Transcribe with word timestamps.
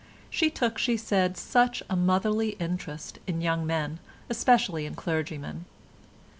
She 0.31 0.49
took, 0.49 0.79
she 0.79 0.97
said, 0.97 1.37
such 1.37 1.83
a 1.87 1.95
motherly 1.95 2.53
interest 2.59 3.19
in 3.27 3.39
young 3.39 3.67
men, 3.67 3.99
especially 4.31 4.87
in 4.87 4.95
clergymen. 4.95 5.65